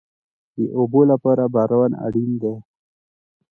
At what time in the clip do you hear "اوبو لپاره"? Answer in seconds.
0.77-1.43